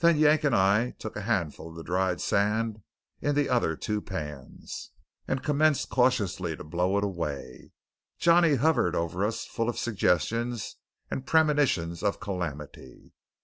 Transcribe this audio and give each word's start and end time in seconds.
Then 0.03 0.17
Yank 0.17 0.43
and 0.43 0.55
I 0.55 0.95
took 0.97 1.15
a 1.15 1.21
handful 1.29 1.69
of 1.69 1.75
the 1.75 1.83
dried 1.83 2.19
sand 2.21 2.81
in 3.21 3.35
the 3.35 3.47
other 3.47 3.75
two 3.75 4.01
pans, 4.01 4.89
and 5.27 5.43
commenced 5.43 5.91
cautiously 5.91 6.57
to 6.57 6.63
blow 6.63 6.97
it 6.97 7.03
away. 7.03 7.69
Johnny 8.17 8.55
hovered 8.55 8.95
over 8.95 9.23
us 9.23 9.45
full 9.45 9.69
of 9.69 9.77
suggestions, 9.77 10.77
and 11.11 11.27
premonitions 11.27 12.01
of 12.01 12.19
calamity. 12.19 13.13